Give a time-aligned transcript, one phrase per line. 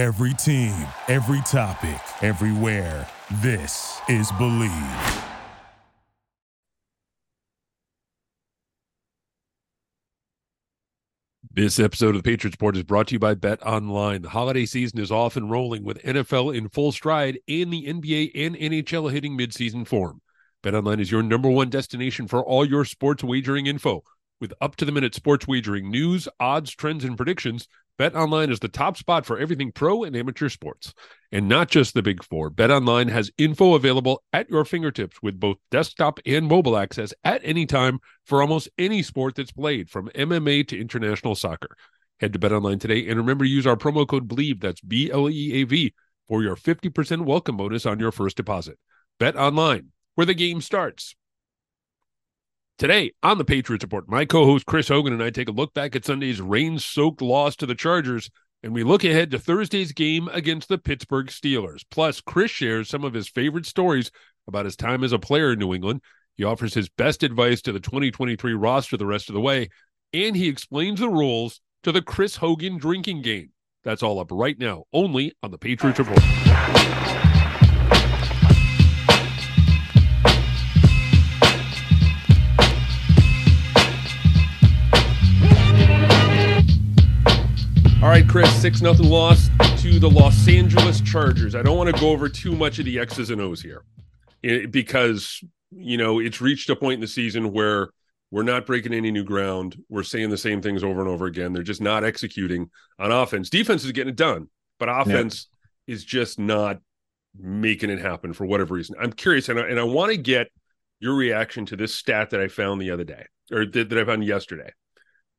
[0.00, 3.06] Every team, every topic, everywhere.
[3.42, 5.24] This is Bleav.
[11.52, 14.22] This episode of the Patriots Report is brought to you by Bet Online.
[14.22, 18.30] The holiday season is off and rolling with NFL in full stride and the NBA
[18.34, 20.22] and NHL hitting midseason form.
[20.62, 24.02] Bet Online is your number one destination for all your sports wagering info.
[24.40, 27.68] With up to the minute sports wagering news, odds, trends, and predictions,
[28.00, 30.94] Bet Online is the top spot for everything pro and amateur sports.
[31.32, 35.38] And not just the big four, Bet Online has info available at your fingertips with
[35.38, 40.08] both desktop and mobile access at any time for almost any sport that's played, from
[40.14, 41.76] MMA to international soccer.
[42.20, 45.10] Head to Bet Online today and remember to use our promo code BLEAV, that's B
[45.10, 45.92] L E A V,
[46.26, 48.78] for your 50% welcome bonus on your first deposit.
[49.18, 51.16] Bet Online, where the game starts.
[52.80, 55.74] Today on the Patriots Report, my co host Chris Hogan and I take a look
[55.74, 58.30] back at Sunday's rain soaked loss to the Chargers,
[58.62, 61.82] and we look ahead to Thursday's game against the Pittsburgh Steelers.
[61.90, 64.10] Plus, Chris shares some of his favorite stories
[64.48, 66.00] about his time as a player in New England.
[66.36, 69.68] He offers his best advice to the 2023 roster the rest of the way,
[70.14, 73.50] and he explains the rules to the Chris Hogan drinking game.
[73.84, 77.29] That's all up right now, only on the Patriots Report.
[88.10, 89.48] Right, Chris, 6 nothing loss
[89.80, 91.54] to the Los Angeles Chargers.
[91.54, 93.84] I don't want to go over too much of the X's and O's here
[94.42, 97.90] eh, because, you know, it's reached a point in the season where
[98.32, 99.80] we're not breaking any new ground.
[99.88, 101.52] We're saying the same things over and over again.
[101.52, 103.48] They're just not executing on offense.
[103.48, 104.48] Defense is getting it done,
[104.80, 105.46] but offense
[105.86, 105.94] yep.
[105.94, 106.80] is just not
[107.38, 108.96] making it happen for whatever reason.
[109.00, 110.48] I'm curious, and I, and I want to get
[110.98, 114.04] your reaction to this stat that I found the other day or that, that I
[114.04, 114.72] found yesterday.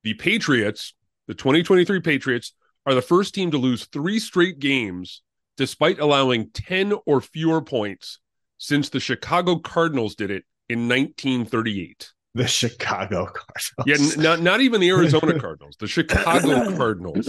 [0.03, 0.93] The Patriots
[1.27, 2.53] the 2023 Patriots
[2.85, 5.21] are the first team to lose three straight games
[5.57, 8.19] despite allowing 10 or fewer points
[8.57, 12.11] since the Chicago Cardinals did it in 1938.
[12.33, 13.85] The Chicago Cardinals.
[13.85, 17.27] Yeah, n- not not even the Arizona Cardinals, the Chicago Cardinals.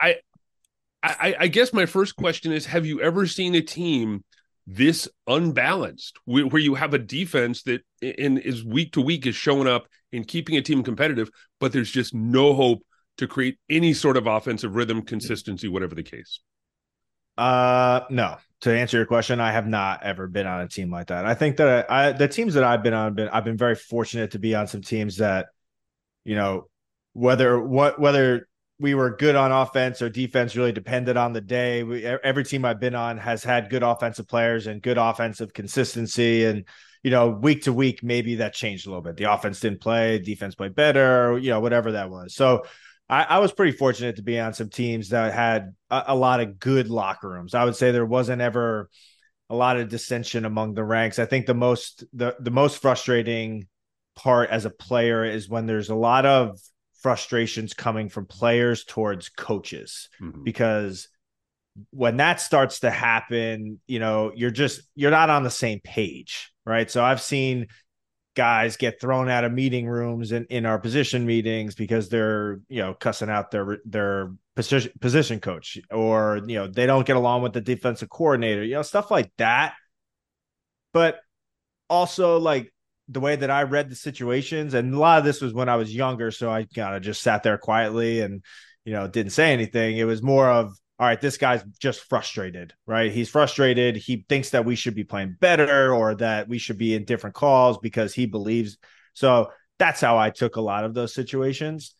[0.00, 0.16] I,
[1.02, 4.22] I I guess my first question is have you ever seen a team
[4.66, 9.66] this unbalanced where you have a defense that in is week to week is showing
[9.66, 12.82] up and keeping a team competitive, but there's just no hope
[13.18, 16.40] to create any sort of offensive rhythm, consistency, whatever the case?
[17.36, 18.36] Uh, no.
[18.62, 21.26] To answer your question, I have not ever been on a team like that.
[21.26, 24.30] I think that I, the teams that I've been on, been I've been very fortunate
[24.30, 25.48] to be on some teams that,
[26.24, 26.68] you know,
[27.12, 31.82] whether what whether we were good on offense or defense really depended on the day.
[31.82, 36.44] We, every team I've been on has had good offensive players and good offensive consistency.
[36.44, 36.64] And,
[37.02, 39.16] you know, week to week, maybe that changed a little bit.
[39.16, 42.34] The offense didn't play, defense played better, you know, whatever that was.
[42.34, 42.64] So
[43.08, 46.40] I, I, was pretty fortunate to be on some teams that had a, a, lot
[46.40, 47.54] of good locker rooms.
[47.54, 48.90] I would say there wasn't ever
[49.48, 51.18] a lot of dissension among the ranks.
[51.18, 53.68] I think the most the the most frustrating
[54.16, 56.58] part as a player is when there's a lot of
[57.00, 60.42] frustrations coming from players towards coaches mm-hmm.
[60.42, 61.08] because
[61.90, 66.50] when that starts to happen, you know, you're just you're not on the same page,
[66.64, 66.90] right?
[66.90, 67.68] So I've seen
[68.36, 72.80] guys get thrown out of meeting rooms in, in our position meetings because they're you
[72.80, 77.42] know cussing out their their position position coach or you know they don't get along
[77.42, 79.74] with the defensive coordinator you know stuff like that.
[80.92, 81.18] But
[81.88, 82.72] also like
[83.08, 85.76] the way that I read the situations and a lot of this was when I
[85.76, 88.44] was younger so I kind of just sat there quietly and
[88.84, 89.96] you know didn't say anything.
[89.96, 93.12] It was more of all right, this guy's just frustrated, right?
[93.12, 93.96] He's frustrated.
[93.96, 97.36] He thinks that we should be playing better or that we should be in different
[97.36, 98.78] calls because he believes.
[99.12, 101.94] So that's how I took a lot of those situations.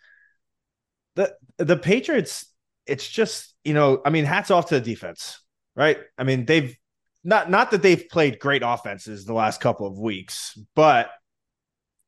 [1.14, 2.46] The the Patriots,
[2.86, 5.40] it's just, you know, I mean, hats off to the defense,
[5.74, 5.98] right?
[6.16, 6.74] I mean, they've
[7.22, 11.10] not not that they've played great offenses the last couple of weeks, but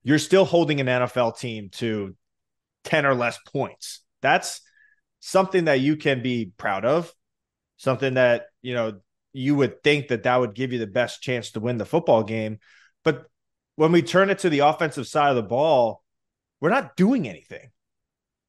[0.05, 2.17] you're still holding an NFL team to
[2.85, 4.01] 10 or less points.
[4.23, 4.63] That's
[5.21, 7.13] something that you can be proud of,
[7.77, 9.01] something that, you know,
[9.33, 12.23] you would think that that would give you the best chance to win the football
[12.23, 12.59] game.
[13.05, 13.27] But
[13.77, 16.03] when we turn it to the offensive side of the ball,
[16.61, 17.71] we're not doing anything.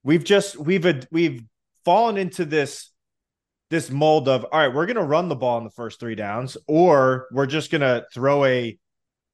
[0.04, 1.44] We've just we've we've
[1.86, 2.92] fallen into this
[3.70, 6.16] this mold of all right, we're going to run the ball in the first 3
[6.16, 8.80] downs or we're just going to throw a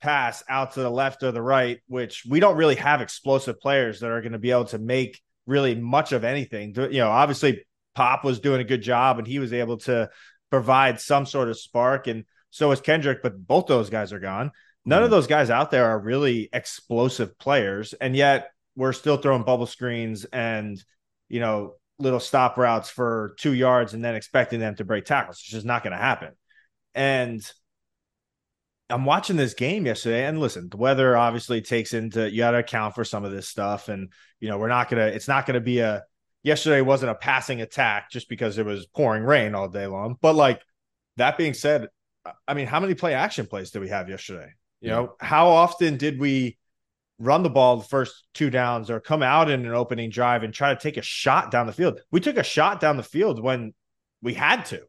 [0.01, 4.01] pass out to the left or the right, which we don't really have explosive players
[4.01, 6.74] that are going to be able to make really much of anything.
[6.75, 10.09] You know, obviously Pop was doing a good job and he was able to
[10.50, 13.21] provide some sort of spark, and so is Kendrick.
[13.21, 14.51] But both those guys are gone.
[14.86, 15.06] None mm-hmm.
[15.06, 19.65] of those guys out there are really explosive players, and yet we're still throwing bubble
[19.65, 20.83] screens and
[21.30, 25.38] you know little stop routes for two yards and then expecting them to break tackles.
[25.38, 26.33] It's just not going to happen.
[26.94, 27.42] And
[28.89, 32.59] I'm watching this game yesterday, and listen, the weather obviously takes into you got to
[32.59, 35.07] account for some of this stuff, and you know we're not gonna.
[35.07, 36.03] It's not gonna be a.
[36.43, 40.15] Yesterday wasn't a passing attack just because it was pouring rain all day long.
[40.21, 40.61] But like
[41.17, 41.87] that being said,
[42.47, 44.53] I mean, how many play action plays did we have yesterday?
[44.79, 44.95] You yeah.
[44.95, 46.59] know, how often did we
[47.17, 50.53] run the ball the first two downs or come out in an opening drive and
[50.53, 52.01] try to take a shot down the field?
[52.11, 53.73] We took a shot down the field when
[54.21, 54.83] we had to.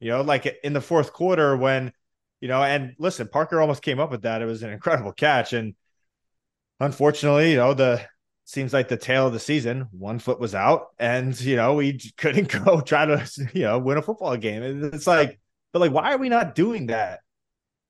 [0.00, 1.92] You know, like in the fourth quarter when
[2.42, 4.42] you know, and listen, Parker almost came up with that.
[4.42, 5.52] It was an incredible catch.
[5.52, 5.76] And
[6.80, 8.04] unfortunately, you know, the
[8.44, 12.00] seems like the tale of the season, one foot was out, and you know, we
[12.16, 13.24] couldn't go try to,
[13.54, 14.64] you know, win a football game.
[14.64, 15.38] And it's like,
[15.72, 17.20] but like, why are we not doing that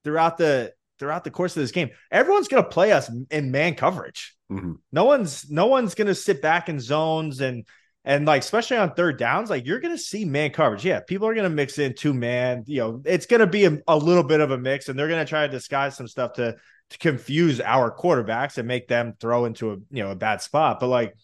[0.04, 1.88] throughout the throughout the course of this game?
[2.10, 4.36] Everyone's gonna play us in man coverage.
[4.50, 4.74] Mm-hmm.
[4.92, 7.66] No one's no one's gonna sit back in zones and
[8.04, 10.84] and like, especially on third downs, like you're going to see man coverage.
[10.84, 12.64] Yeah, people are going to mix in two man.
[12.66, 15.08] You know, it's going to be a, a, little bit of a mix, and they're
[15.08, 16.56] going to try to disguise some stuff to
[16.90, 20.80] to confuse our quarterbacks and make them throw into a you know a bad spot.
[20.80, 21.14] But like,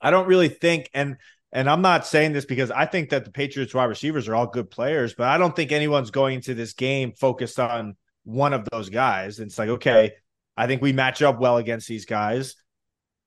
[0.00, 1.16] I don't really think, and
[1.52, 4.46] and I'm not saying this because I think that the Patriots wide receivers are all
[4.46, 8.68] good players, but I don't think anyone's going into this game focused on one of
[8.70, 9.40] those guys.
[9.40, 10.12] And it's like, okay,
[10.56, 12.54] I think we match up well against these guys.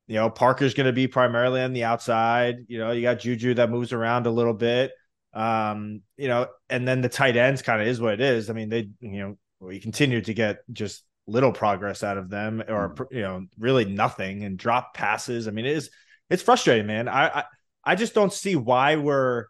[0.07, 2.65] You know, Parker's going to be primarily on the outside.
[2.67, 4.91] You know, you got Juju that moves around a little bit.
[5.33, 8.49] Um, you know, and then the tight ends kind of is what it is.
[8.49, 12.61] I mean, they, you know, we continue to get just little progress out of them
[12.67, 13.05] or, mm.
[13.11, 15.47] you know, really nothing and drop passes.
[15.47, 15.89] I mean, it is,
[16.29, 17.07] it's frustrating, man.
[17.07, 17.43] I, I,
[17.83, 19.45] I just don't see why we're,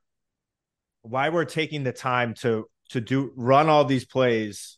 [1.01, 4.77] why we're taking the time to, to do, run all these plays,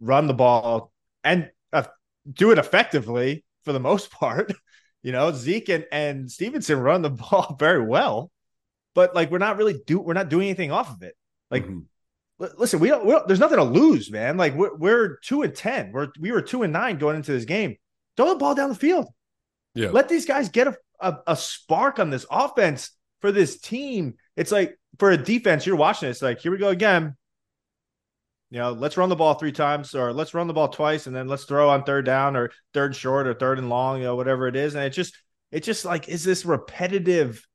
[0.00, 0.92] run the ball
[1.24, 1.84] and uh,
[2.32, 4.52] do it effectively for the most part.
[5.02, 8.30] You know, Zeke and, and Stevenson run the ball very well,
[8.94, 11.14] but like we're not really do we're not doing anything off of it.
[11.50, 11.80] Like, mm-hmm.
[12.42, 14.36] l- listen, we don't, we don't, There's nothing to lose, man.
[14.36, 15.92] Like we're we're two and ten.
[15.92, 17.76] We're we were two and nine going into this game.
[18.16, 19.06] Throw the ball down the field.
[19.74, 19.90] Yeah.
[19.90, 22.90] Let these guys get a, a, a spark on this offense
[23.20, 24.14] for this team.
[24.36, 27.16] It's like for a defense, you're watching It's like, here we go again.
[28.50, 31.14] You know, let's run the ball three times or let's run the ball twice and
[31.14, 34.16] then let's throw on third down or third short or third and long, you know,
[34.16, 34.74] whatever it is.
[34.74, 35.16] And it just,
[35.52, 37.46] it just like is this repetitive,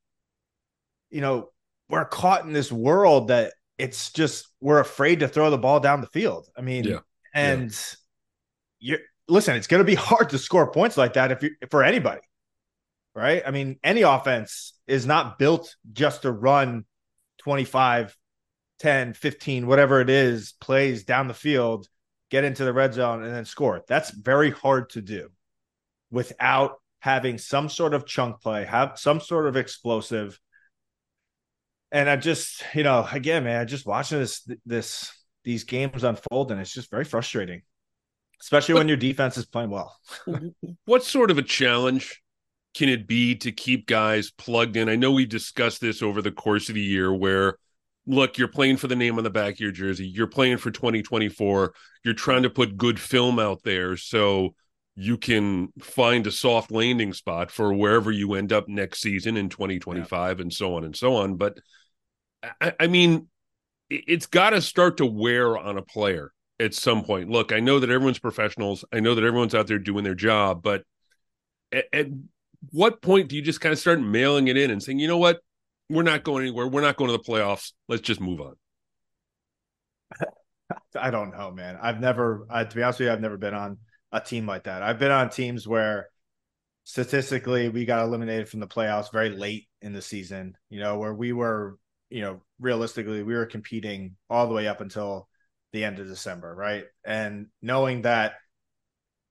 [1.09, 1.49] you know,
[1.89, 6.01] we're caught in this world that it's just we're afraid to throw the ball down
[6.01, 6.47] the field.
[6.57, 6.99] I mean, yeah.
[7.33, 7.71] and
[8.79, 8.91] yeah.
[8.91, 12.21] you're listen, it's gonna be hard to score points like that if you for anybody,
[13.15, 13.43] right?
[13.45, 16.85] I mean, any offense is not built just to run
[17.39, 18.15] 25
[18.83, 21.87] 10, 15, whatever it is, plays down the field,
[22.29, 23.81] get into the red zone, and then score.
[23.87, 25.29] That's very hard to do
[26.11, 30.37] without having some sort of chunk play, have some sort of explosive.
[31.93, 35.13] And I just, you know, again, man, just watching this, this,
[35.45, 37.61] these games unfold, and it's just very frustrating,
[38.41, 39.97] especially when your defense is playing well.
[40.85, 42.21] what sort of a challenge
[42.73, 44.89] can it be to keep guys plugged in?
[44.89, 47.57] I know we've discussed this over the course of the year where
[48.05, 50.07] look, you're playing for the name on the back of your jersey.
[50.07, 51.73] You're playing for 2024.
[52.03, 54.55] You're trying to put good film out there so
[54.95, 59.49] you can find a soft landing spot for wherever you end up next season in
[59.49, 60.41] 2025 yeah.
[60.41, 61.35] and so on and so on.
[61.35, 61.59] But
[62.61, 63.27] I, I mean,
[63.89, 67.29] it's got to start to wear on a player at some point.
[67.29, 68.85] Look, I know that everyone's professionals.
[68.91, 70.83] I know that everyone's out there doing their job, but
[71.71, 72.07] at, at
[72.71, 75.17] what point do you just kind of start mailing it in and saying, you know
[75.17, 75.39] what?
[75.93, 76.67] We're not going anywhere.
[76.67, 77.71] We're not going to the playoffs.
[77.87, 78.55] Let's just move on.
[80.99, 81.77] I don't know, man.
[81.81, 83.77] I've never, to be honest with you, I've never been on
[84.11, 84.83] a team like that.
[84.83, 86.09] I've been on teams where
[86.83, 91.13] statistically we got eliminated from the playoffs very late in the season, you know, where
[91.13, 91.77] we were,
[92.09, 95.27] you know, realistically, we were competing all the way up until
[95.71, 96.85] the end of December, right?
[97.03, 98.33] And knowing that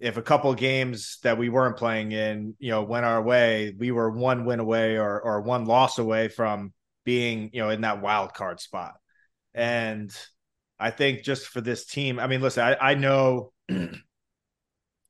[0.02, 3.92] if a couple games that we weren't playing in, you know, went our way, we
[3.92, 6.72] were one win away or or one loss away from
[7.04, 8.94] being, you know, in that wild card spot.
[9.54, 10.12] And
[10.78, 13.52] I think just for this team, I mean, listen, I, I know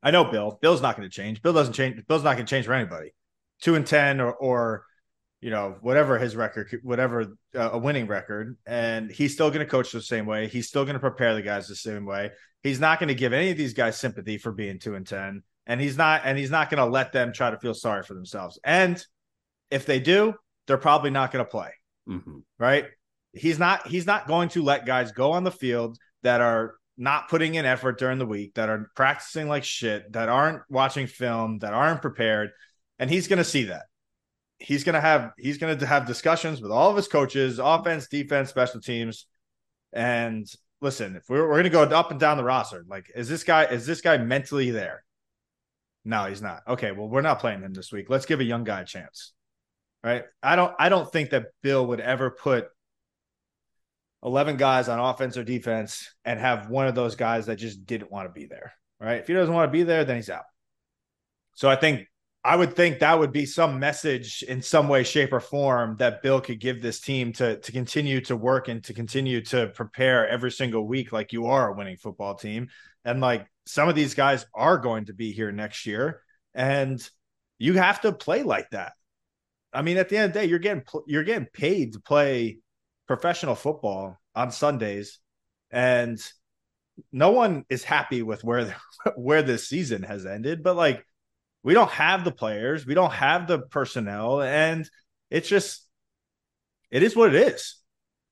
[0.03, 0.59] I know Bill.
[0.61, 1.41] Bill's not going to change.
[1.41, 2.07] Bill doesn't change.
[2.07, 3.15] Bill's not going to change for anybody.
[3.63, 4.85] Two and ten or or
[5.43, 9.67] you know, whatever his record, whatever uh, a winning record, and he's still going to
[9.67, 10.47] coach the same way.
[10.47, 12.31] He's still going to prepare the guys the same way.
[12.63, 15.43] He's not going to give any of these guys sympathy for being two and ten,
[15.67, 18.15] and he's not, and he's not going to let them try to feel sorry for
[18.15, 18.61] themselves.
[18.63, 19.05] And
[19.73, 20.35] if they do,
[20.69, 21.71] they're probably not going to play.
[22.09, 22.39] Mm-hmm.
[22.61, 22.87] Right?
[23.33, 23.89] He's not.
[23.89, 27.67] He's not going to let guys go on the field that are not putting in
[27.67, 32.01] effort during the week, that are practicing like shit, that aren't watching film, that aren't
[32.01, 32.51] prepared,
[33.01, 33.87] and he's going to see that
[34.63, 38.81] he's gonna have he's gonna have discussions with all of his coaches, offense, defense, special
[38.81, 39.27] teams,
[39.93, 40.47] and
[40.81, 43.65] listen, if we're, we're gonna go up and down the roster, like is this guy
[43.65, 45.05] is this guy mentally there?
[46.05, 46.63] No, he's not.
[46.67, 48.11] Okay, well, we're not playing him this week.
[48.11, 49.33] Let's give a young guy a chance.
[50.03, 50.25] Right?
[50.43, 52.69] I don't I don't think that Bill would ever put
[54.25, 58.11] 11 guys on offense or defense and have one of those guys that just didn't
[58.11, 58.73] want to be there.
[59.01, 59.19] Right?
[59.19, 60.45] If he doesn't want to be there, then he's out.
[61.55, 62.07] So I think
[62.45, 66.23] I would think that would be some message in some way, shape, or form that
[66.23, 70.29] Bill could give this team to to continue to work and to continue to prepare
[70.29, 72.69] every single week like you are a winning football team.
[73.05, 76.23] And like some of these guys are going to be here next year,
[76.53, 77.01] and
[77.59, 78.93] you have to play like that.
[79.73, 82.59] I mean, at the end of the day, you're getting you're getting paid to play
[83.07, 85.21] professional football on Sundays,
[85.71, 86.21] and
[87.13, 88.75] no one is happy with where
[89.17, 90.65] where this season has ended.
[90.65, 91.07] But like
[91.63, 94.89] we don't have the players, we don't have the personnel, and
[95.31, 95.87] it's just
[96.91, 97.77] it is what it is.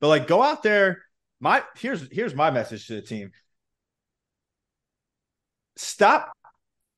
[0.00, 1.02] But like go out there.
[1.40, 3.32] My here's here's my message to the team.
[5.76, 6.32] Stop.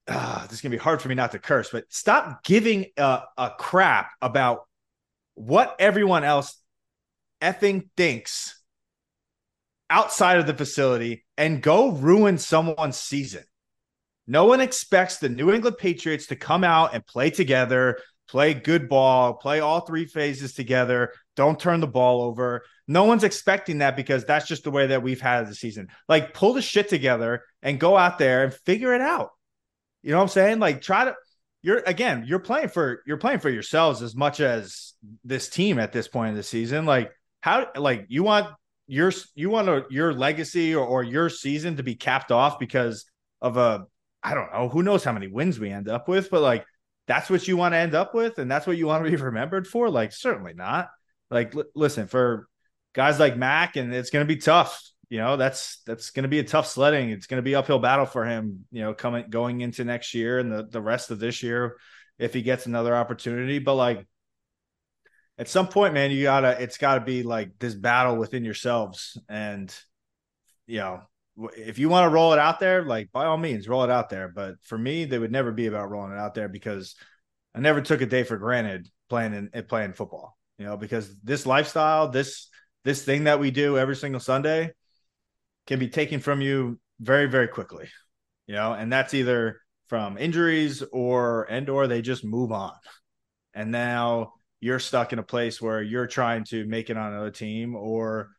[0.09, 3.23] Uh, this is gonna be hard for me not to curse, but stop giving a,
[3.39, 4.67] a crap about
[5.35, 6.57] what everyone else
[7.41, 8.61] effing thinks
[9.91, 13.45] outside of the facility and go ruin someone's season.
[14.27, 17.99] No one expects the New England Patriots to come out and play together,
[18.29, 22.65] play good ball, play all three phases together, don't turn the ball over.
[22.87, 25.89] No one's expecting that because that's just the way that we've had the season.
[26.09, 29.31] Like, pull the shit together and go out there and figure it out.
[30.03, 30.59] You know what I'm saying?
[30.59, 31.15] Like, try to.
[31.65, 35.93] You're again, you're playing for you're playing for yourselves as much as this team at
[35.93, 36.87] this point in the season.
[36.87, 38.49] Like, how like you want
[38.89, 43.05] your you want a, your legacy or, or your season to be capped off because
[43.41, 43.87] of a
[44.23, 44.69] I don't know.
[44.69, 46.65] Who knows how many wins we end up with, but like
[47.07, 49.17] that's what you want to end up with and that's what you want to be
[49.23, 49.91] remembered for?
[49.91, 50.89] Like certainly not.
[51.31, 52.49] Like l- listen, for
[52.95, 54.81] guys like Mac and it's going to be tough.
[55.09, 57.11] You know, that's that's going to be a tough sledding.
[57.11, 60.39] It's going to be uphill battle for him, you know, coming going into next year
[60.39, 61.77] and the the rest of this year
[62.19, 64.07] if he gets another opportunity, but like
[65.39, 69.19] at some point, man, you gotta it's gotta be like this battle within yourselves.
[69.29, 69.75] And
[70.67, 71.03] you know,
[71.57, 74.11] if you want to roll it out there, like by all means, roll it out
[74.11, 74.29] there.
[74.29, 76.95] But for me, they would never be about rolling it out there because
[77.55, 80.37] I never took a day for granted playing in eh, playing football.
[80.59, 82.49] You know, because this lifestyle, this
[82.85, 84.73] this thing that we do every single Sunday
[85.67, 87.89] can be taken from you very, very quickly.
[88.47, 92.75] You know, and that's either from injuries or and or they just move on.
[93.55, 97.31] And now you're stuck in a place where you're trying to make it on another
[97.31, 98.31] team or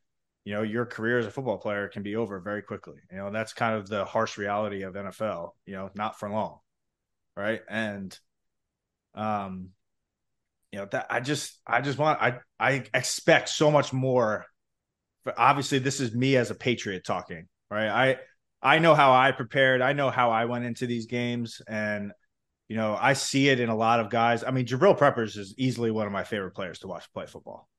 [0.46, 2.98] you know, your career as a football player can be over very quickly.
[3.12, 6.60] You know, that's kind of the harsh reality of NFL, you know, not for long.
[7.38, 7.62] Right.
[7.70, 8.18] And
[9.16, 9.70] um,
[10.72, 14.46] you know, that I just I just want I I expect so much more.
[15.24, 17.88] But obviously, this is me as a patriot talking, right?
[17.88, 18.18] I
[18.76, 19.82] I know how I prepared.
[19.82, 22.12] I know how I went into these games, and
[22.68, 24.44] you know, I see it in a lot of guys.
[24.44, 27.70] I mean, Jabrill Peppers is easily one of my favorite players to watch play football.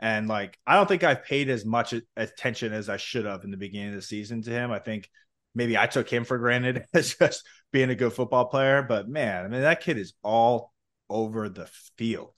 [0.00, 3.50] And like, I don't think I've paid as much attention as I should have in
[3.50, 4.70] the beginning of the season to him.
[4.70, 5.08] I think
[5.54, 8.82] maybe I took him for granted as just being a good football player.
[8.82, 10.72] But man, I mean, that kid is all
[11.10, 12.34] over the field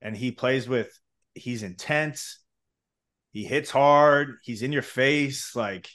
[0.00, 0.90] and he plays with,
[1.34, 2.40] he's intense.
[3.32, 4.36] He hits hard.
[4.42, 5.54] He's in your face.
[5.54, 5.90] Like,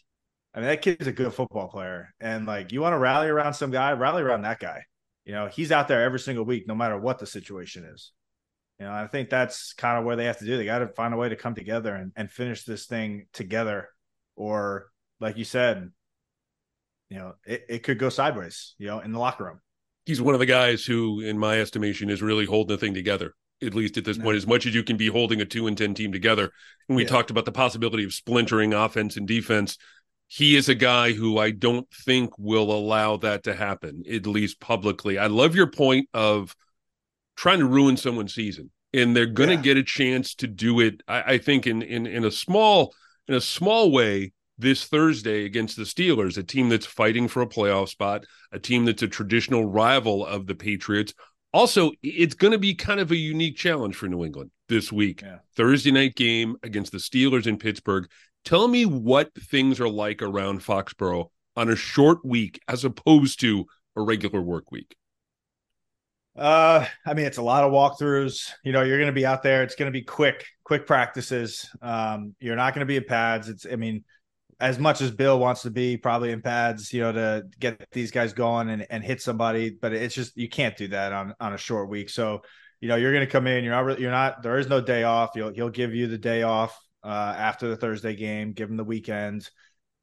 [0.54, 2.14] I mean, that kid's a good football player.
[2.20, 4.84] And like, you want to rally around some guy, rally around that guy.
[5.26, 8.12] You know, he's out there every single week, no matter what the situation is.
[8.84, 10.58] You know, I think that's kind of where they have to do.
[10.58, 13.88] They got to find a way to come together and, and finish this thing together.
[14.36, 14.88] Or,
[15.22, 15.90] like you said,
[17.10, 19.62] you know, it, it could go sideways, you know, in the locker room.
[20.06, 23.36] He's one of the guys who, in my estimation, is really holding the thing together,
[23.62, 24.25] at least at this no.
[24.25, 26.52] point, as much as you can be holding a two and 10 team together.
[26.90, 27.10] And we yeah.
[27.10, 29.78] talked about the possibility of splintering offense and defense.
[30.28, 34.60] He is a guy who I don't think will allow that to happen, at least
[34.60, 35.18] publicly.
[35.18, 36.54] I love your point of
[37.36, 39.62] trying to ruin someone's season and they're going to yeah.
[39.62, 42.94] get a chance to do it I, I, think in, in in a small
[43.28, 47.48] in a small way this thursday against the steelers a team that's fighting for a
[47.48, 51.13] playoff spot a team that's a traditional rival of the patriots
[51.54, 55.22] also it's going to be kind of a unique challenge for new england this week
[55.22, 55.38] yeah.
[55.56, 58.08] thursday night game against the steelers in pittsburgh
[58.46, 63.66] tell me what things are like around foxborough on a short week as opposed to
[63.96, 64.96] a regular work week
[66.36, 68.52] uh, I mean, it's a lot of walkthroughs.
[68.63, 69.63] You know, you're going to be out there.
[69.63, 71.70] It's going to be quick, quick practices.
[71.82, 73.50] Um, you're not going to be in pads.
[73.50, 74.04] It's, I mean,
[74.60, 78.12] as much as Bill wants to be probably in pads, you know, to get these
[78.12, 81.54] guys going and, and hit somebody, but it's just you can't do that on on
[81.54, 82.10] a short week.
[82.10, 82.42] So
[82.84, 83.63] you know, you're going to come in.
[83.63, 83.98] You're not.
[83.98, 84.44] You're not.
[84.44, 85.30] There is no day off.
[85.36, 88.52] He'll he'll give you the day off uh, after the Thursday game.
[88.52, 89.50] Give him the weekend.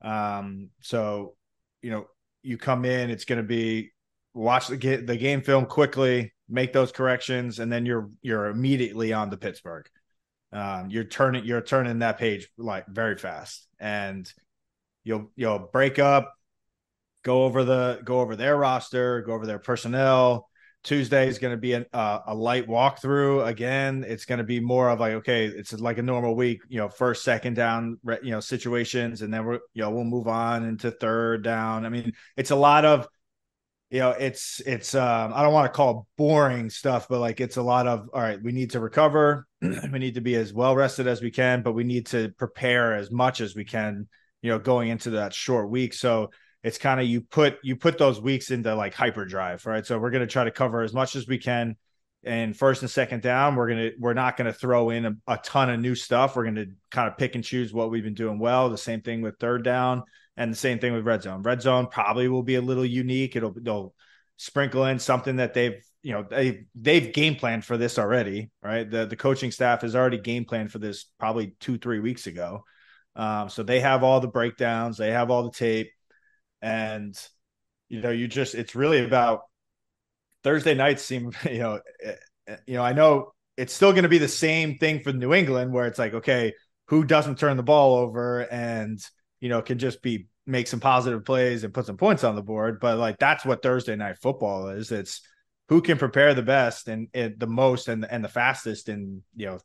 [0.00, 1.34] Um, so,
[1.82, 2.06] you know,
[2.42, 3.10] you come in.
[3.10, 3.92] It's going to be
[4.34, 9.12] watch the get the game film quickly, make those corrections, and then you're you're immediately
[9.12, 9.88] on to Pittsburgh.
[10.52, 14.30] Um, you're turning you're turning that page like very fast, and
[15.04, 16.34] you'll you'll break up,
[17.22, 20.48] go over the go over their roster, go over their personnel.
[20.82, 24.02] Tuesday is going to be a, uh, a light walkthrough again.
[24.08, 26.88] It's going to be more of like okay, it's like a normal week, you know,
[26.88, 30.90] first, second down, you know, situations, and then we're you know we'll move on into
[30.90, 31.84] third down.
[31.84, 33.06] I mean, it's a lot of
[33.90, 37.56] you know it's it's um i don't want to call boring stuff but like it's
[37.56, 39.46] a lot of all right we need to recover.
[39.92, 42.94] We need to be as well rested as we can but we need to prepare
[42.94, 44.08] as much as we can
[44.42, 45.92] you know going into that short week.
[45.92, 46.30] So
[46.62, 49.84] it's kind of you put you put those weeks into like hyperdrive right?
[49.84, 51.76] So we're going to try to cover as much as we can.
[52.22, 55.12] And first and second down we're going to we're not going to throw in a,
[55.26, 56.36] a ton of new stuff.
[56.36, 58.70] We're going to kind of pick and choose what we've been doing well.
[58.70, 60.04] The same thing with third down
[60.40, 61.42] and the same thing with red zone.
[61.42, 63.36] Red zone probably will be a little unique.
[63.36, 63.94] It'll they'll
[64.38, 68.90] sprinkle in something that they've you know they they've game planned for this already, right?
[68.90, 72.64] The the coaching staff has already game planned for this probably two three weeks ago.
[73.14, 75.92] Um, so they have all the breakdowns, they have all the tape,
[76.62, 77.14] and
[77.90, 79.42] you know you just it's really about
[80.42, 82.14] Thursday nights seem you know eh,
[82.46, 85.34] eh, you know I know it's still going to be the same thing for New
[85.34, 86.54] England where it's like okay
[86.86, 88.98] who doesn't turn the ball over and
[89.40, 92.42] you know can just be make some positive plays and put some points on the
[92.42, 92.80] board.
[92.80, 94.92] But like that's what Thursday night football is.
[94.92, 95.22] It's
[95.68, 99.46] who can prepare the best and, and the most and and the fastest in you
[99.46, 99.58] know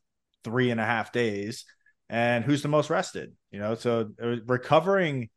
[0.44, 1.64] three and a half days,
[2.08, 3.32] and who's the most rested.
[3.50, 5.28] You know, so uh, recovering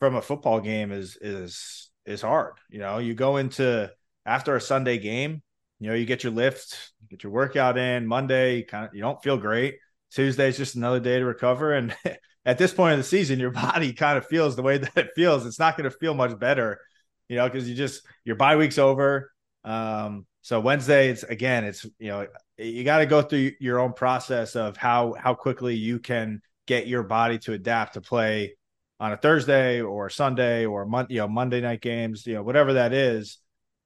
[0.00, 2.54] from a football game is is is hard.
[2.68, 3.90] You know, you go into
[4.26, 5.42] after a Sunday game,
[5.78, 8.06] you know, you get your lift, get your workout in.
[8.06, 9.76] Monday, you kind of you don't feel great.
[10.10, 11.94] Tuesday is just another day to recover, and
[12.44, 15.10] at this point of the season, your body kind of feels the way that it
[15.14, 15.46] feels.
[15.46, 16.80] It's not going to feel much better,
[17.28, 19.32] you know, because you just your bye week's over.
[19.64, 22.26] Um, so Wednesday, it's again, it's you know,
[22.58, 26.86] you got to go through your own process of how how quickly you can get
[26.86, 28.54] your body to adapt to play
[29.00, 32.74] on a Thursday or Sunday or mon- you know Monday night games, you know, whatever
[32.74, 33.38] that is.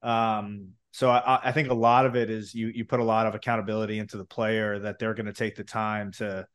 [0.02, 3.26] Um, so I, I think a lot of it is you you put a lot
[3.26, 6.46] of accountability into the player that they're going to take the time to,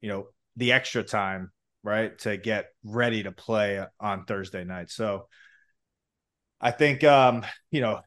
[0.00, 1.50] you know, the extra time,
[1.82, 4.90] right, to get ready to play on Thursday night.
[4.90, 5.28] So
[6.60, 8.00] I think um, you know,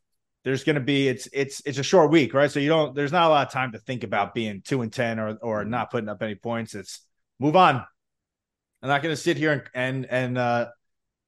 [0.43, 2.49] there's going to be it's it's it's a short week, right?
[2.49, 4.93] So you don't there's not a lot of time to think about being 2 and
[4.93, 5.69] 10 or or mm-hmm.
[5.69, 6.73] not putting up any points.
[6.73, 7.01] It's
[7.39, 7.85] move on.
[8.81, 10.67] I'm not going to sit here and and and uh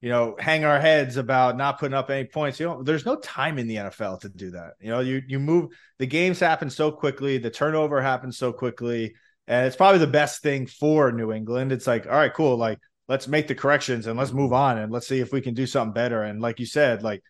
[0.01, 2.57] you know, hang our heads about not putting up any points.
[2.59, 4.75] You know, there's no time in the NFL to do that.
[4.79, 9.15] You know, you you move the games happen so quickly, the turnover happens so quickly.
[9.49, 11.71] And it's probably the best thing for New England.
[11.71, 12.55] It's like, all right, cool.
[12.55, 15.55] Like, let's make the corrections and let's move on and let's see if we can
[15.55, 16.21] do something better.
[16.21, 17.23] And like you said, like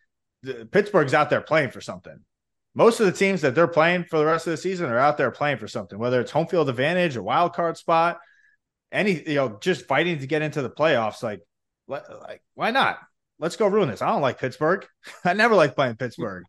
[0.44, 2.18] Pittsburgh's out there playing for something.
[2.76, 5.18] Most of the teams that they're playing for the rest of the season are out
[5.18, 8.20] there playing for something, whether it's home field advantage, a wild card spot,
[8.92, 11.24] any, you know, just fighting to get into the playoffs.
[11.24, 11.42] Like,
[11.88, 13.00] like why not?
[13.40, 14.02] Let's go ruin this.
[14.02, 14.86] I don't like Pittsburgh.
[15.24, 16.44] I never liked playing Pittsburgh.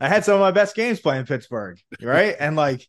[0.00, 2.36] I had some of my best games playing Pittsburgh, right?
[2.38, 2.86] And like,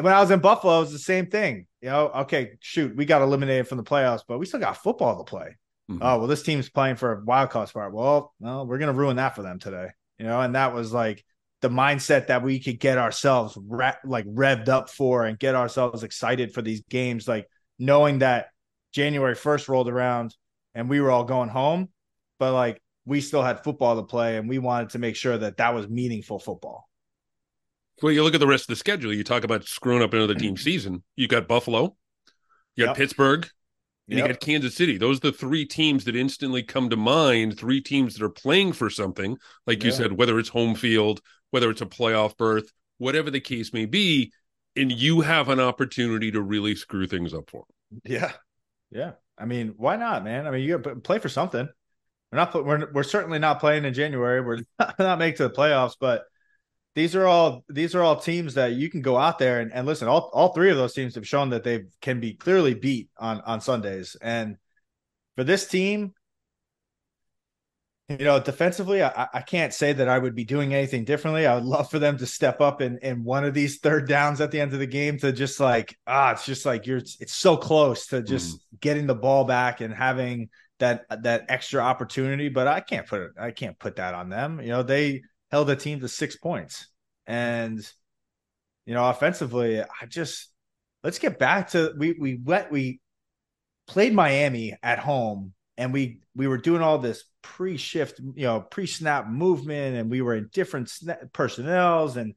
[0.00, 1.66] and when I was in Buffalo, it was the same thing.
[1.82, 5.22] You know, okay, shoot, we got eliminated from the playoffs, but we still got football
[5.22, 5.58] to play.
[5.90, 5.98] Mm-hmm.
[6.00, 7.92] Oh well, this team's playing for a wild card spot.
[7.92, 9.88] Well, no, we're gonna ruin that for them today.
[10.18, 11.22] You know, and that was like
[11.60, 16.02] the mindset that we could get ourselves re- like revved up for and get ourselves
[16.02, 17.46] excited for these games, like
[17.78, 18.46] knowing that
[18.94, 20.34] January first rolled around
[20.74, 21.90] and we were all going home,
[22.38, 25.58] but like we still had football to play and we wanted to make sure that
[25.58, 26.88] that was meaningful football.
[28.02, 29.12] Well, you look at the rest of the schedule.
[29.12, 31.02] You talk about screwing up another team's season.
[31.16, 31.96] You got Buffalo,
[32.76, 32.96] you got yep.
[32.96, 33.48] Pittsburgh,
[34.08, 34.28] and yep.
[34.28, 34.98] you got Kansas City.
[34.98, 37.58] Those are the three teams that instantly come to mind.
[37.58, 39.36] Three teams that are playing for something,
[39.66, 43.72] like you said, whether it's home field, whether it's a playoff berth, whatever the case
[43.72, 44.32] may be,
[44.76, 48.00] and you have an opportunity to really screw things up for them.
[48.04, 48.32] Yeah,
[48.90, 49.12] yeah.
[49.36, 50.46] I mean, why not, man?
[50.46, 51.68] I mean, you play for something.
[52.30, 52.64] We're not.
[52.64, 54.40] We're we're certainly not playing in January.
[54.40, 56.24] We're not, not making to the playoffs, but
[56.94, 59.86] these are all these are all teams that you can go out there and, and
[59.86, 60.08] listen.
[60.08, 63.40] All all three of those teams have shown that they can be clearly beat on
[63.42, 64.16] on Sundays.
[64.20, 64.56] And
[65.36, 66.14] for this team,
[68.08, 71.46] you know, defensively, I, I can't say that I would be doing anything differently.
[71.46, 74.40] I would love for them to step up in in one of these third downs
[74.40, 77.36] at the end of the game to just like ah, it's just like you're it's
[77.36, 78.80] so close to just mm.
[78.80, 80.48] getting the ball back and having
[80.80, 82.48] that that extra opportunity.
[82.48, 84.60] But I can't put it I can't put that on them.
[84.60, 86.88] You know, they held the team to six points.
[87.26, 87.78] And
[88.86, 90.48] you know, offensively, I just
[91.04, 93.00] let's get back to we we went we
[93.86, 99.28] played Miami at home and we we were doing all this pre-shift, you know, pre-snap
[99.28, 100.92] movement and we were in different
[101.32, 102.34] personnels and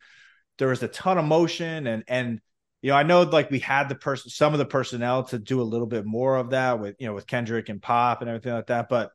[0.58, 2.39] there was a ton of motion and and
[2.82, 5.62] you know, I know like we had the person some of the personnel to do
[5.62, 8.54] a little bit more of that with you know with Kendrick and Pop and everything
[8.54, 9.12] like that, but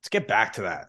[0.00, 0.86] let's get back to that.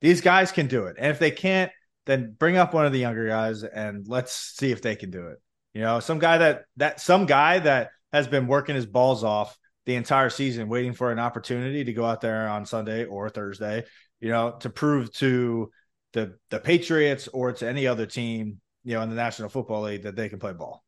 [0.00, 0.96] These guys can do it.
[0.98, 1.72] And if they can't,
[2.06, 5.28] then bring up one of the younger guys and let's see if they can do
[5.28, 5.38] it.
[5.74, 9.56] You know, some guy that that some guy that has been working his balls off
[9.84, 13.84] the entire season, waiting for an opportunity to go out there on Sunday or Thursday,
[14.20, 15.70] you know, to prove to
[16.14, 20.02] the the Patriots or to any other team, you know, in the National Football League
[20.02, 20.82] that they can play ball.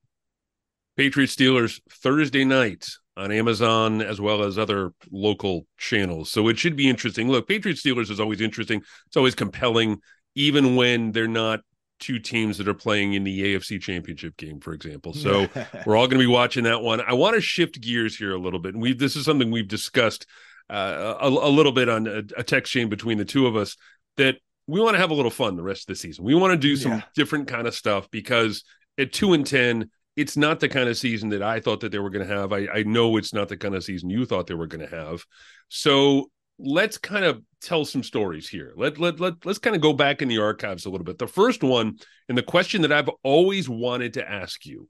[1.00, 2.86] Patriots Steelers Thursday night
[3.16, 6.30] on Amazon as well as other local channels.
[6.30, 7.30] So it should be interesting.
[7.30, 8.82] Look, Patriots Steelers is always interesting.
[9.06, 10.00] It's always compelling,
[10.34, 11.60] even when they're not
[12.00, 15.14] two teams that are playing in the AFC Championship game, for example.
[15.14, 15.48] So
[15.86, 17.00] we're all going to be watching that one.
[17.00, 19.66] I want to shift gears here a little bit, and we this is something we've
[19.66, 20.26] discussed
[20.68, 23.74] uh, a, a, little bit on a, a, text chain between the two of us
[24.18, 24.36] that
[24.66, 26.26] we want to have a little fun the rest of the season.
[26.26, 27.02] We want to do some yeah.
[27.14, 28.64] different kind of stuff because
[28.98, 29.88] at two and ten.
[30.16, 32.53] It's not the kind of season that I thought that they were going to have.
[32.53, 34.96] I, I know it's not the kind of season you thought they were going to
[34.96, 35.25] have.
[35.68, 38.73] So let's kind of tell some stories here.
[38.77, 41.18] Let, let, let, let's kind of go back in the archives a little bit.
[41.18, 44.88] The first one, and the question that I've always wanted to ask you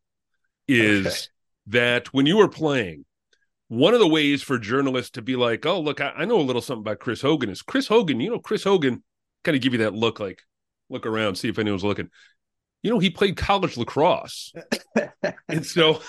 [0.67, 1.17] is okay.
[1.69, 3.05] that when you were playing,
[3.69, 6.43] one of the ways for journalists to be like, oh, look, I, I, know a
[6.43, 9.03] little something about Chris Hogan is Chris Hogan, you know, Chris Hogan
[9.45, 10.43] kind of give you that look like,
[10.89, 12.09] look around, see if anyone's looking.
[12.83, 14.53] You know, he played college lacrosse.
[15.49, 16.01] and so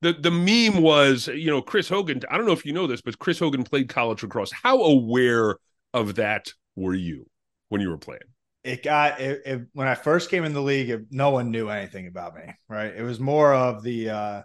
[0.00, 2.20] the the meme was, you know, Chris Hogan.
[2.30, 4.52] I don't know if you know this, but Chris Hogan played college lacrosse.
[4.52, 5.56] How aware
[5.92, 7.26] of that were you
[7.68, 8.22] when you were playing?
[8.62, 10.90] It got it, it, when I first came in the league.
[10.90, 12.54] It, no one knew anything about me.
[12.68, 12.94] Right?
[12.94, 14.42] It was more of the uh,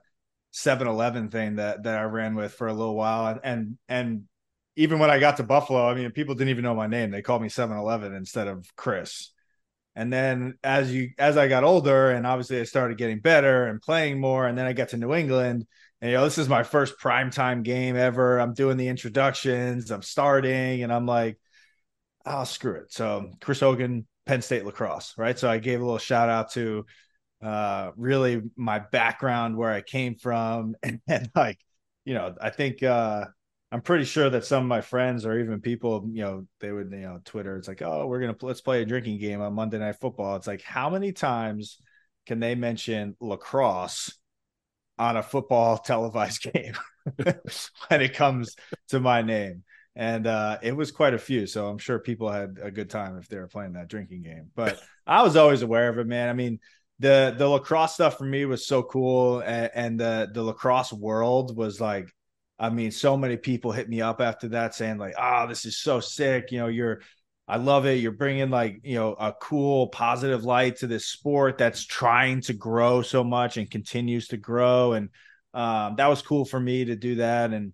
[0.53, 4.23] 7-Eleven thing that that I ran with for a little while, and and and
[4.75, 7.11] even when I got to Buffalo, I mean, people didn't even know my name.
[7.11, 9.31] They called me 7-Eleven instead of Chris.
[9.99, 13.81] And then as you as I got older and obviously I started getting better and
[13.81, 15.67] playing more and then I got to New England
[15.99, 18.39] and you know this is my first primetime game ever.
[18.39, 21.37] I'm doing the introductions, I'm starting and I'm like
[22.25, 22.93] oh screw it.
[22.93, 25.37] So Chris Hogan Penn State lacrosse, right?
[25.37, 26.85] So I gave a little shout out to
[27.43, 31.59] uh really my background where I came from and, and like
[32.05, 33.25] you know, I think uh
[33.71, 36.91] I'm pretty sure that some of my friends or even people, you know, they would,
[36.91, 39.77] you know, Twitter, it's like, oh, we're gonna let's play a drinking game on Monday
[39.77, 40.35] Night Football.
[40.37, 41.79] It's like, how many times
[42.25, 44.11] can they mention lacrosse
[44.97, 46.73] on a football televised game
[47.87, 48.55] when it comes
[48.89, 49.63] to my name?
[49.95, 53.17] And uh, it was quite a few, so I'm sure people had a good time
[53.17, 54.49] if they were playing that drinking game.
[54.55, 56.29] But I was always aware of it, man.
[56.29, 56.59] I mean,
[56.97, 61.55] the the lacrosse stuff for me was so cool, and, and the the lacrosse world
[61.55, 62.13] was like
[62.59, 65.77] I mean, so many people hit me up after that saying like, "Oh, this is
[65.77, 67.01] so sick." You know, you're
[67.49, 67.99] I love it.
[67.99, 72.53] You're bringing like, you know, a cool positive light to this sport that's trying to
[72.53, 75.09] grow so much and continues to grow and
[75.55, 77.73] um, that was cool for me to do that and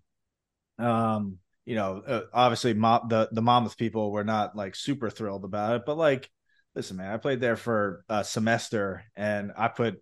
[0.79, 5.75] um, you know, uh, obviously the the Monmouth people were not like super thrilled about
[5.75, 6.29] it, but like
[6.73, 10.01] listen man, I played there for a semester and I put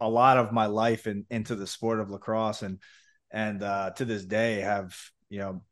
[0.00, 2.80] a lot of my life in, into the sport of lacrosse and
[3.32, 4.94] and uh, to this day have
[5.28, 5.62] you know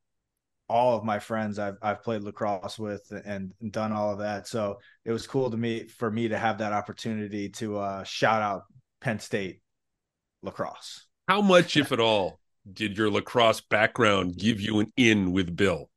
[0.69, 4.47] all of my friends I've I've played lacrosse with and, and, done all of that.
[4.47, 8.41] So it was cool to me for me to have that opportunity to uh, shout
[8.41, 8.63] out
[9.01, 9.61] Penn State
[10.43, 11.07] lacrosse.
[11.29, 12.39] How much, if at all,
[12.73, 15.91] did your lacrosse background give you an in with Bill?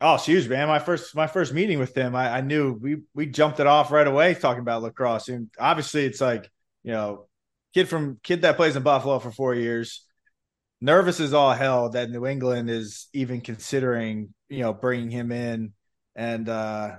[0.00, 0.68] Oh, it's huge, man.
[0.68, 3.92] My first my first meeting with him, I, I knew we we jumped it off
[3.92, 5.28] right away talking about lacrosse.
[5.28, 6.50] And obviously it's like,
[6.82, 7.26] you know,
[7.74, 10.05] kid from kid that plays in Buffalo for four years
[10.80, 15.72] nervous as all hell that New England is even considering, you know, bringing him in.
[16.14, 16.96] And, uh,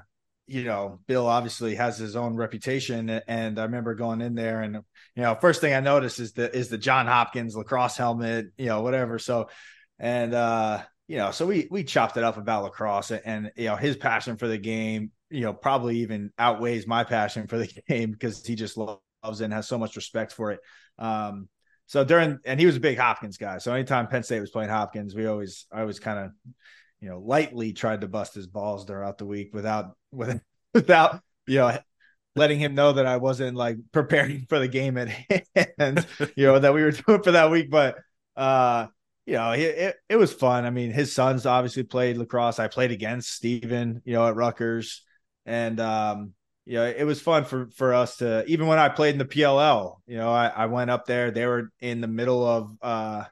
[0.48, 3.10] you know, Bill obviously has his own reputation.
[3.28, 6.56] And I remember going in there and, you know, first thing I noticed is the,
[6.56, 9.20] is the John Hopkins lacrosse helmet, you know, whatever.
[9.20, 9.50] So,
[10.00, 13.76] and, uh, you know, so we, we chopped it up about lacrosse and, you know,
[13.76, 18.12] his passion for the game, you know, probably even outweighs my passion for the game
[18.12, 20.60] because he just loves it and has so much respect for it.
[20.98, 21.48] Um,
[21.88, 23.58] so during and he was a big Hopkins guy.
[23.58, 26.32] So anytime Penn State was playing Hopkins, we always I always kind of
[27.02, 30.42] you know lightly tried to bust his balls throughout the week without with,
[30.74, 31.78] without you know
[32.38, 35.10] letting him know that I wasn't like preparing for the game at
[35.78, 37.70] hand, you know, that we were doing for that week.
[37.70, 37.98] But
[38.36, 38.88] uh,
[39.26, 40.66] you know, it, it, it was fun.
[40.66, 42.60] I mean, his sons obviously played lacrosse.
[42.60, 45.04] I played against Stephen, you know, at Rutgers.
[45.46, 46.34] And um,
[46.68, 49.26] you know, it was fun for for us to even when I played in the
[49.26, 51.32] PLL, you know, I, I went up there.
[51.32, 53.24] They were in the middle of uh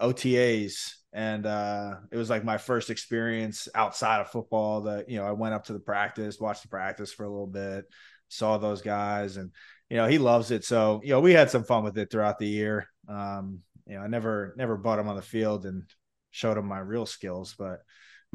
[0.00, 5.24] OTAs and uh it was like my first experience outside of football that you know
[5.24, 7.84] i went up to the practice watched the practice for a little bit
[8.28, 9.52] saw those guys and
[9.88, 12.38] you know he loves it so you know we had some fun with it throughout
[12.40, 15.84] the year um you know i never never bought him on the field and
[16.32, 17.80] showed him my real skills but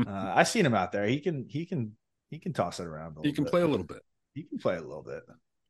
[0.08, 1.92] uh i seen him out there he can he can
[2.30, 3.52] he can toss it around he can bit.
[3.52, 4.02] play a little bit
[4.40, 5.24] he can play a little bit.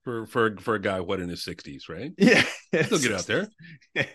[0.03, 2.12] For for for a guy what in his 60s right?
[2.17, 2.43] Yeah.
[2.71, 3.49] He'll get out there.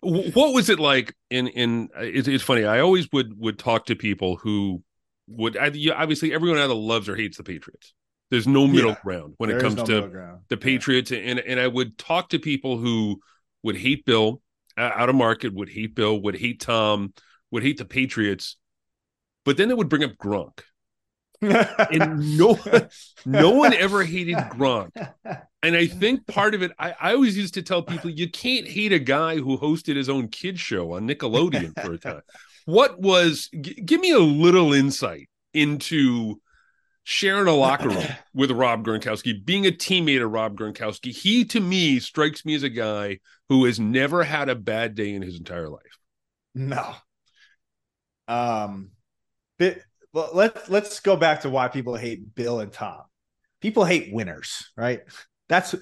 [0.00, 3.96] What was it like in in it's, it's funny i always would would talk to
[3.96, 4.80] people who
[5.26, 7.94] would obviously everyone either loves or hates the patriots.
[8.30, 11.18] There's no middle yeah, ground when it comes no to the patriots yeah.
[11.18, 13.20] and and i would talk to people who
[13.62, 14.40] would hate bill
[14.76, 17.12] uh, out of market would hate bill would hate tom
[17.50, 18.56] would hate the patriots
[19.44, 20.60] but then they would bring up gronk
[21.40, 22.58] and no
[23.24, 24.90] no one ever hated Gronk.
[25.62, 28.66] And I think part of it, I, I always used to tell people you can't
[28.66, 32.22] hate a guy who hosted his own kids show on Nickelodeon for a time.
[32.66, 36.40] What was g- give me a little insight into
[37.04, 41.10] sharing a locker room with Rob Gronkowski, being a teammate of Rob Gronkowski.
[41.10, 45.14] He to me strikes me as a guy who has never had a bad day
[45.14, 45.98] in his entire life.
[46.54, 46.94] No.
[48.28, 48.90] Um,
[49.58, 49.78] but
[50.12, 53.02] well, let's let's go back to why people hate Bill and Tom.
[53.60, 55.00] People hate winners, right?
[55.48, 55.74] That's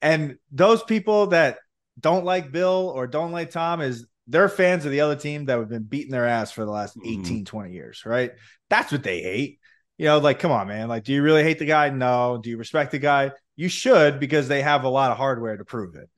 [0.00, 1.58] and those people that
[1.98, 5.58] don't like Bill or don't like Tom is they're fans of the other team that
[5.58, 7.22] have been beating their ass for the last mm-hmm.
[7.22, 8.32] 18, 20 years, right?
[8.68, 9.58] That's what they hate.
[9.96, 10.86] You know, like, come on, man.
[10.88, 11.90] Like, do you really hate the guy?
[11.90, 12.38] No.
[12.40, 13.32] Do you respect the guy?
[13.56, 16.08] You should because they have a lot of hardware to prove it.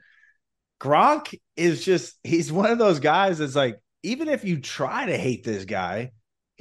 [0.80, 5.16] Gronk is just, he's one of those guys that's like, even if you try to
[5.16, 6.10] hate this guy,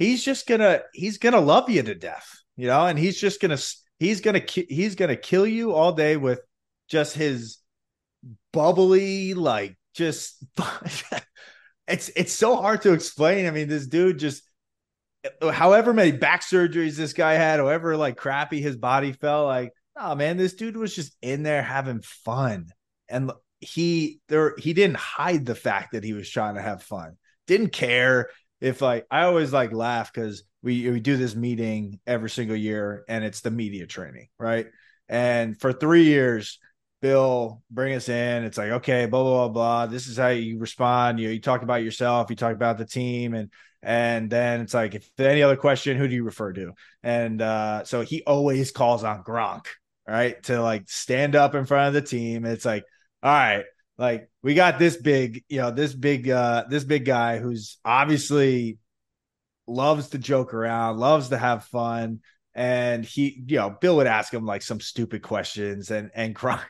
[0.00, 3.58] he's just gonna he's gonna love you to death, you know, and he's just gonna
[4.00, 6.40] he's gonna he's gonna kill you all day with
[6.88, 7.58] just his
[8.52, 10.42] bubbly like just
[11.86, 13.46] it's it's so hard to explain.
[13.46, 14.42] I mean, this dude just
[15.52, 20.14] however many back surgeries this guy had, however like crappy his body felt, like, oh
[20.14, 22.68] man, this dude was just in there having fun.
[23.08, 27.18] And he there he didn't hide the fact that he was trying to have fun.
[27.46, 32.30] Didn't care if like I always like laugh because we we do this meeting every
[32.30, 34.66] single year and it's the media training, right?
[35.08, 36.58] And for three years,
[37.00, 38.44] Bill bring us in.
[38.44, 39.86] It's like, okay, blah, blah, blah, blah.
[39.86, 41.18] This is how you respond.
[41.18, 43.50] You you talk about yourself, you talk about the team, and
[43.82, 46.72] and then it's like, if any other question, who do you refer to?
[47.02, 49.66] And uh, so he always calls on Gronk,
[50.06, 50.42] right?
[50.44, 52.44] To like stand up in front of the team.
[52.44, 52.84] It's like,
[53.22, 53.64] all right,
[54.00, 58.78] like we got this big, you know, this big, uh, this big guy who's obviously
[59.66, 62.20] loves to joke around, loves to have fun.
[62.54, 66.64] And he, you know, Bill would ask him like some stupid questions and, and Gronk,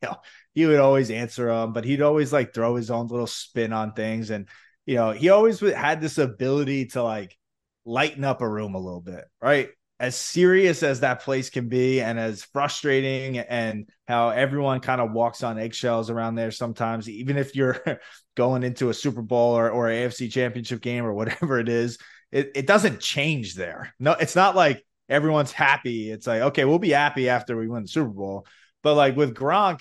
[0.00, 0.16] you know,
[0.54, 3.92] he would always answer them, but he'd always like throw his own little spin on
[3.92, 4.30] things.
[4.30, 4.46] And,
[4.86, 7.36] you know, he always had this ability to like
[7.84, 9.70] lighten up a room a little bit, right?
[10.00, 15.12] As serious as that place can be and as frustrating and how everyone kind of
[15.12, 17.82] walks on eggshells around there sometimes even if you're
[18.36, 21.98] going into a super bowl or, or afc championship game or whatever it is
[22.30, 23.94] it, it doesn't change there.
[23.98, 26.10] No it's not like everyone's happy.
[26.10, 28.46] It's like okay we'll be happy after we win the super bowl.
[28.82, 29.80] But like with gronk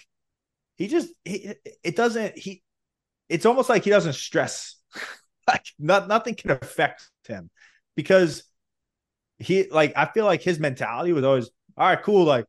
[0.77, 1.53] he just he,
[1.83, 2.63] it doesn't he
[3.29, 4.75] it's almost like he doesn't stress.
[5.49, 7.49] Like not, nothing can affect him
[7.95, 8.43] because
[9.39, 12.25] he like I feel like his mentality was always all right, cool.
[12.25, 12.45] Like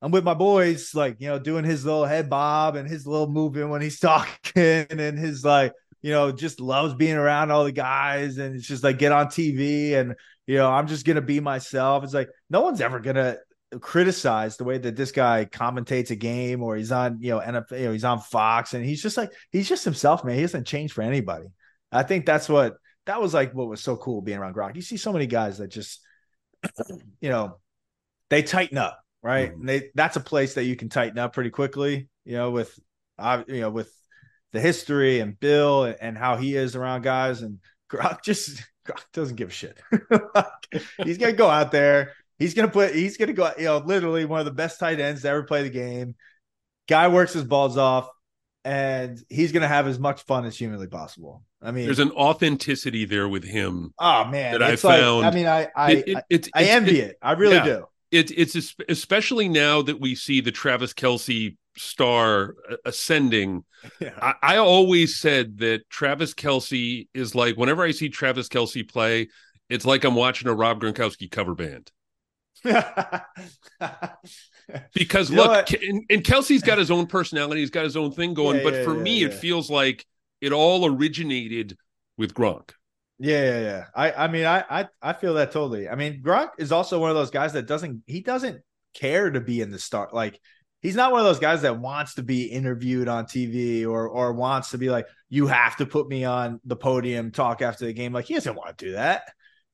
[0.00, 3.28] I'm with my boys, like you know, doing his little head bob and his little
[3.28, 7.72] movement when he's talking, and his like you know just loves being around all the
[7.72, 10.14] guys, and it's just like get on TV and
[10.46, 12.04] you know I'm just gonna be myself.
[12.04, 13.38] It's like no one's ever gonna
[13.80, 17.78] criticize the way that this guy commentates a game or he's on you know NFL,
[17.78, 20.36] you know he's on Fox and he's just like he's just himself, man.
[20.36, 21.46] He doesn't change for anybody.
[21.90, 23.54] I think that's what that was like.
[23.54, 24.76] What was so cool being around Gronk.
[24.76, 26.00] You see so many guys that just
[27.20, 27.58] you know,
[28.30, 29.50] they tighten up, right?
[29.50, 29.60] Mm-hmm.
[29.60, 32.78] And they that's a place that you can tighten up pretty quickly, you know, with
[33.18, 33.92] uh, you know, with
[34.52, 37.58] the history and Bill and, and how he is around guys and
[37.90, 39.78] Gronk just Gronk doesn't give a shit.
[41.04, 42.12] he's gonna go out there.
[42.38, 42.94] He's gonna put.
[42.94, 43.50] He's gonna go.
[43.58, 46.14] You know, literally one of the best tight ends to ever play the game.
[46.88, 48.08] Guy works his balls off,
[48.64, 51.42] and he's gonna have as much fun as humanly possible.
[51.64, 53.94] I mean, there's an authenticity there with him.
[53.98, 55.22] Oh man, that I found.
[55.22, 57.16] Like, I mean, I I it, it, it, I envy it.
[57.22, 57.86] I really yeah, do.
[58.10, 63.64] It, it's especially now that we see the Travis Kelce star uh, ascending.
[64.00, 64.18] Yeah.
[64.22, 69.28] I, I, always said that Travis Kelce is like whenever I see Travis Kelce play,
[69.68, 71.92] it's like I'm watching a Rob Gronkowski cover band.
[74.94, 75.70] because You look?
[75.70, 78.56] And, and Kelce's got his own personality, he's got his own thing going.
[78.56, 80.06] Yeah, but yeah, for me, it feels like
[80.40, 81.76] it all originated
[82.16, 82.70] with Gronk.
[83.18, 83.84] Yeah, yeah, yeah.
[83.94, 85.88] I, I mean, I, I, I feel that totally.
[85.88, 88.60] I mean, Gronk is also one of those guys that doesn't, he doesn't
[88.94, 90.12] care to be in the start.
[90.12, 90.40] Like,
[90.82, 94.32] he's not one of those guys that wants to be interviewed on TV or, or
[94.32, 97.92] wants to be like, you have to put me on the podium, talk after the
[97.92, 98.12] game.
[98.12, 99.22] Like, he doesn't want to do that.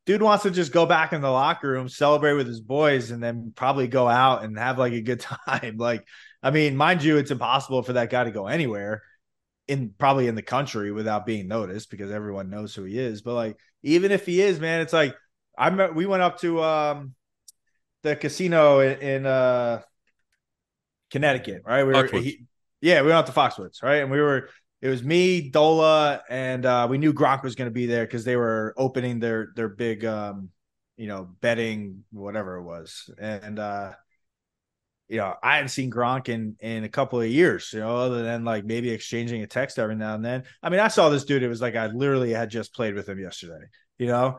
[0.07, 3.23] Dude wants to just go back in the locker room, celebrate with his boys, and
[3.23, 5.77] then probably go out and have like a good time.
[5.79, 6.07] Like,
[6.43, 9.03] I mean, mind you, it's impossible for that guy to go anywhere
[9.71, 13.23] in probably in the country without being noticed because everyone knows who he is.
[13.23, 15.15] But like, even if he is, man, it's like
[15.57, 17.15] I remember we went up to um
[18.03, 19.83] the casino in, in uh
[21.13, 21.85] Connecticut, right?
[21.85, 22.47] We were he,
[22.81, 24.03] yeah, we went out to Foxwoods, right?
[24.03, 24.49] And we were
[24.83, 28.37] it was me, Dola, and uh we knew Gronk was gonna be there because they
[28.37, 30.51] were opening their their big um
[30.97, 33.09] you know betting whatever it was.
[33.19, 33.93] And uh
[35.11, 38.23] you know, I hadn't seen Gronk in in a couple of years, you know, other
[38.23, 40.45] than like maybe exchanging a text every now and then.
[40.63, 41.43] I mean, I saw this dude.
[41.43, 43.67] It was like I literally had just played with him yesterday.
[43.99, 44.39] You know,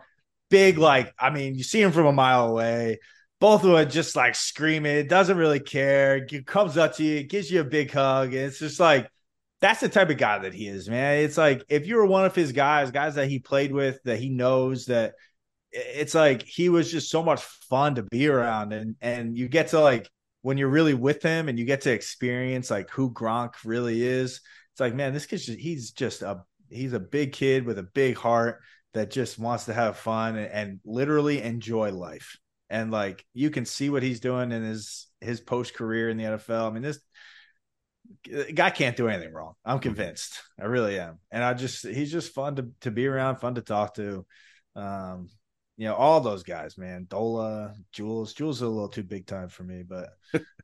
[0.50, 3.00] big like I mean, you see him from a mile away.
[3.42, 5.08] Both of them just like screaming.
[5.08, 6.26] Doesn't really care.
[6.46, 9.10] Comes up to you, gives you a big hug, and it's just like
[9.60, 11.20] that's the type of guy that he is, man.
[11.20, 14.20] It's like if you were one of his guys, guys that he played with, that
[14.20, 15.16] he knows that
[15.74, 19.70] it's like he was just so much fun to be around, and and you get
[19.70, 20.10] to like
[20.42, 24.42] when you're really with him and you get to experience like who Gronk really is,
[24.72, 27.84] it's like, man, this kid's just, he's just a he's a big kid with a
[27.84, 28.62] big heart
[28.94, 32.38] that just wants to have fun and, and literally enjoy life.
[32.70, 36.24] And like you can see what he's doing in his his post career in the
[36.24, 36.70] NFL.
[36.70, 37.00] I mean, this
[38.54, 39.54] guy can't do anything wrong.
[39.66, 40.42] I'm convinced.
[40.60, 41.20] I really am.
[41.32, 44.26] And I just he's just fun to to be around, fun to talk to.
[44.76, 45.28] Um,
[45.78, 47.06] you know, all those guys, man.
[47.10, 48.34] Dola, Jules.
[48.34, 50.10] Jules is a little too big time for me, but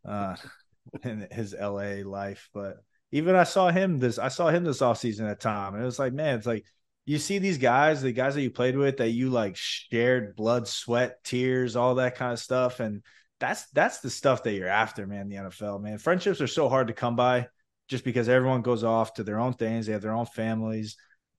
[0.06, 0.36] uh
[1.04, 2.50] in his LA life.
[2.54, 2.78] But
[3.12, 5.74] even I saw him this I saw him this offseason at Tom.
[5.74, 6.66] And it was like, man, it's like
[7.06, 10.68] you see these guys, the guys that you played with that you like shared blood,
[10.68, 12.80] sweat, tears, all that kind of stuff.
[12.80, 13.02] And
[13.40, 16.00] that's that's the stuff that you're after, man, the NFL, man.
[16.00, 17.48] Friendships are so hard to come by
[17.88, 20.98] just because everyone goes off to their own things, they have their own families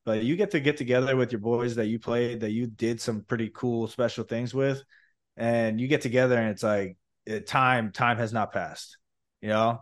[0.09, 3.01] but you get to get together with your boys that you played that you did
[3.01, 4.83] some pretty cool special things with
[5.37, 8.97] and you get together and it's like it, time time has not passed
[9.41, 9.81] you know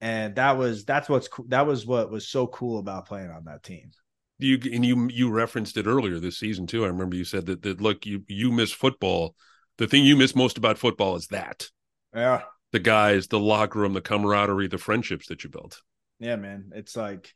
[0.00, 3.44] and that was that's what's cool that was what was so cool about playing on
[3.44, 3.90] that team
[4.38, 6.84] You and you you referenced it earlier this season too.
[6.84, 9.36] I remember you said that that look you you miss football.
[9.78, 11.70] The thing you miss most about football is that
[12.12, 15.80] yeah the guys, the locker room, the camaraderie, the friendships that you built.
[16.18, 17.32] yeah man it's like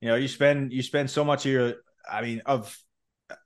[0.00, 1.74] you know you spend you spend so much of your
[2.10, 2.76] i mean of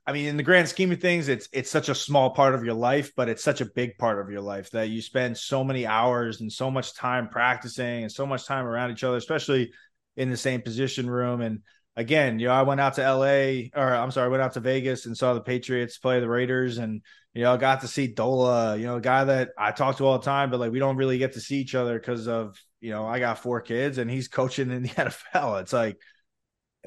[0.05, 2.63] i mean in the grand scheme of things it's it's such a small part of
[2.63, 5.63] your life but it's such a big part of your life that you spend so
[5.63, 9.71] many hours and so much time practicing and so much time around each other especially
[10.17, 11.39] in the same position room.
[11.41, 11.61] And
[11.95, 14.61] again you know i went out to la or i'm sorry i went out to
[14.61, 17.01] vegas and saw the patriots play the raiders and
[17.33, 20.17] you know got to see dola you know a guy that i talk to all
[20.17, 22.91] the time but like we don't really get to see each other because of you
[22.91, 24.89] know i got four kids and he's coaching in the
[25.33, 25.97] nfl it's like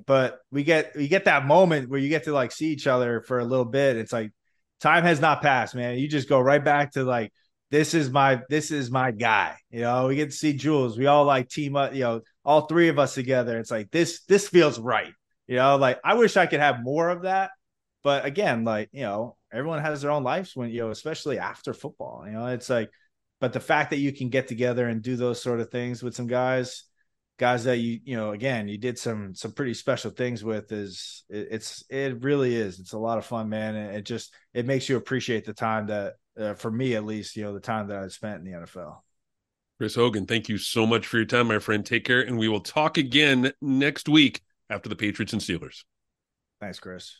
[0.07, 3.21] but we get we get that moment where you get to like see each other
[3.21, 3.97] for a little bit.
[3.97, 4.33] It's like
[4.81, 5.99] time has not passed man.
[5.99, 7.33] You just go right back to like
[7.71, 10.09] this is my this is my guy you know?
[10.09, 10.99] We get to see jules.
[10.99, 13.59] We all like team up you know all three of us together.
[13.59, 15.13] It's like this this feels right
[15.47, 15.77] you know?
[15.77, 17.51] Like i wish i could have more of that.
[18.03, 21.73] But again like you know everyone has their own lives when you know especially after
[21.73, 22.47] football you know?
[22.47, 22.91] It's like
[23.41, 26.17] but the fact that you can get together and do those sort of things with
[26.17, 26.85] some guys
[27.39, 31.25] guys that you you know again you did some some pretty special things with is
[31.29, 34.67] it, it's it really is it's a lot of fun man and it just it
[34.67, 37.89] makes you appreciate the time that uh, for me at least you know the time
[37.89, 38.99] that i spent in the nfl
[39.77, 41.85] Chris Hogan, thank you so much for your time, my friend.
[41.85, 45.83] Take care, and we will talk again next week after the Patriots and Steelers.
[46.61, 47.17] thanks chris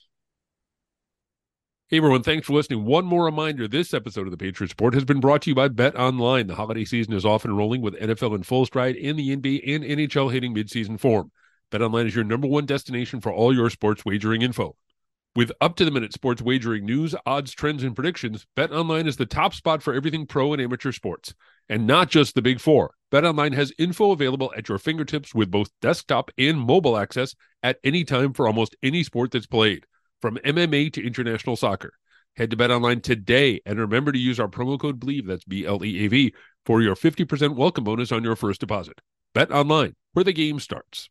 [1.89, 2.87] Hey everyone, thanks for listening.
[2.87, 5.69] One more reminder this episode of the Patriots Report has been brought to you by
[5.69, 6.47] Bet Online.
[6.47, 9.75] The holiday season is off and rolling with NFL in full stride and the NBA
[9.75, 11.31] and NHL hitting midseason form.
[11.71, 14.77] Bet Online is your number one destination for all your sports wagering info.
[15.37, 19.19] With up to the minute sports wagering news, odds, trends, and predictions, Bet Online is
[19.19, 21.35] the top spot for everything pro and amateur sports.
[21.69, 22.95] And not just the big four.
[23.11, 27.77] Bet Online has info available at your fingertips with both desktop and mobile access at
[27.85, 29.85] any time for almost any sport that's played
[30.21, 31.93] from MMA to international soccer.
[32.37, 35.65] Head to Bet Online today and remember to use our promo code BLEAV, that's B
[35.67, 36.35] L E A V,
[36.67, 39.01] for your 50% welcome bonus on your first deposit.
[39.35, 41.11] Bet Online, where the game starts.